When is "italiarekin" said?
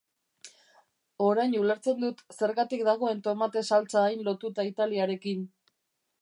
4.73-5.47